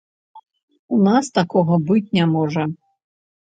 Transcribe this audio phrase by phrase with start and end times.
[0.97, 2.69] У нас такога быць не можа!